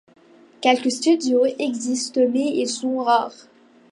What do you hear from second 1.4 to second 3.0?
existent mais ils sont